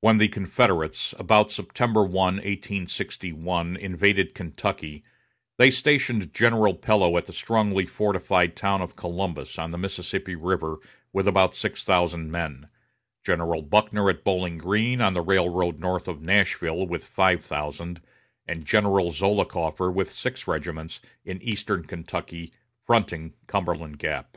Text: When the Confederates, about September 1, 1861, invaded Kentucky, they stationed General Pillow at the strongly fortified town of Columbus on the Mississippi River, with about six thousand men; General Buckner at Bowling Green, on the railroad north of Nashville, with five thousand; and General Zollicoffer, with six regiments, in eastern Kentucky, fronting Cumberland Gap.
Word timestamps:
When 0.00 0.18
the 0.18 0.26
Confederates, 0.26 1.14
about 1.20 1.52
September 1.52 2.02
1, 2.02 2.12
1861, 2.38 3.76
invaded 3.76 4.34
Kentucky, 4.34 5.04
they 5.56 5.70
stationed 5.70 6.34
General 6.34 6.74
Pillow 6.74 7.16
at 7.16 7.26
the 7.26 7.32
strongly 7.32 7.86
fortified 7.86 8.56
town 8.56 8.82
of 8.82 8.96
Columbus 8.96 9.60
on 9.60 9.70
the 9.70 9.78
Mississippi 9.78 10.34
River, 10.34 10.78
with 11.12 11.28
about 11.28 11.54
six 11.54 11.84
thousand 11.84 12.32
men; 12.32 12.70
General 13.24 13.62
Buckner 13.62 14.10
at 14.10 14.24
Bowling 14.24 14.58
Green, 14.58 15.00
on 15.00 15.14
the 15.14 15.20
railroad 15.22 15.78
north 15.78 16.08
of 16.08 16.20
Nashville, 16.20 16.84
with 16.84 17.06
five 17.06 17.44
thousand; 17.44 18.00
and 18.48 18.64
General 18.64 19.12
Zollicoffer, 19.12 19.92
with 19.94 20.10
six 20.10 20.48
regiments, 20.48 21.00
in 21.24 21.40
eastern 21.40 21.84
Kentucky, 21.84 22.52
fronting 22.84 23.34
Cumberland 23.46 24.00
Gap. 24.00 24.36